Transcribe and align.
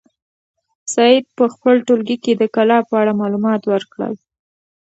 سعید 0.93 1.25
په 1.37 1.45
خپل 1.53 1.75
ټولګي 1.87 2.17
کې 2.23 2.33
د 2.37 2.43
کلا 2.55 2.77
په 2.89 2.95
اړه 3.01 3.19
معلومات 3.21 3.61
ورکړل. 3.67 4.13